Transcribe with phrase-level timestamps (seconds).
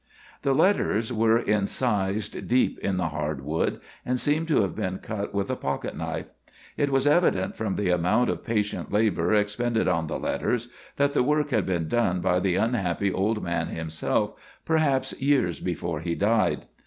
[0.41, 5.31] The letters were incised deep in the hard wood, and seemed to have been cut
[5.31, 6.25] with a pocket knife.
[6.75, 11.21] It was evident from the amount of patient labor expended on the letters that the
[11.21, 14.33] work had been done by the unhappy old man himself,
[14.65, 16.65] perhaps years before he died.